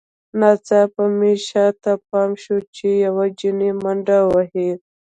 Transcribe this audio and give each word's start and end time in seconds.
ناڅاپه 0.39 1.03
مې 1.17 1.33
شاته 1.47 1.93
پام 2.09 2.31
شو 2.43 2.57
چې 2.75 2.87
یوه 3.05 3.25
نجلۍ 3.33 3.71
منډې 3.81 4.19
وهي 4.31 4.69